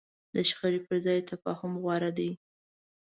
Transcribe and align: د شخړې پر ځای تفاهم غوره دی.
د 0.33 0.35
شخړې 0.49 0.79
پر 0.87 0.95
ځای 1.05 1.19
تفاهم 1.31 1.73
غوره 1.83 2.11
دی. 2.17 2.31